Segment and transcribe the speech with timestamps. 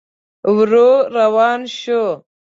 [0.55, 2.01] ورو روان شو.